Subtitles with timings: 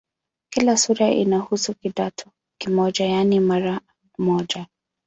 [0.49, 3.81] Kila sura inahusu "kidato" kimoja, yaani mada
[4.17, 4.67] moja.